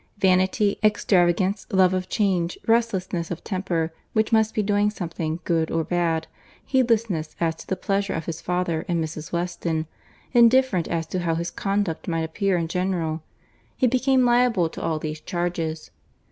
[0.17, 5.83] Vanity, extravagance, love of change, restlessness of temper, which must be doing something, good or
[5.83, 6.25] bad;
[6.65, 9.31] heedlessness as to the pleasure of his father and Mrs.
[9.31, 9.85] Weston,
[10.33, 13.21] indifferent as to how his conduct might appear in general;
[13.77, 15.91] he became liable to all these charges.